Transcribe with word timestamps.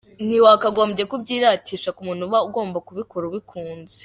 Ntiwakagombye 0.25 1.03
kubyiratisha 1.11 1.89
ku 1.95 2.01
muntu 2.07 2.21
uba 2.27 2.39
ugomba 2.47 2.77
kubikora 2.87 3.23
ubikunze. 3.27 3.97